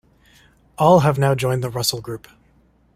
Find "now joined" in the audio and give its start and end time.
1.19-1.63